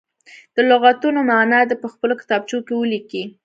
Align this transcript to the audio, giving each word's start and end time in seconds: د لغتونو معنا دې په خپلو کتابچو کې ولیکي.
د 0.55 0.57
لغتونو 0.69 1.19
معنا 1.29 1.59
دې 1.69 1.75
په 1.83 1.87
خپلو 1.93 2.13
کتابچو 2.21 2.57
کې 2.65 2.73
ولیکي. 2.77 3.23